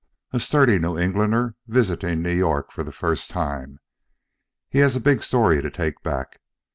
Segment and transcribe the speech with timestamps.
[0.31, 3.77] A sturdy New Englander visiting New York for the first time.
[4.71, 6.39] Has a big story to take back.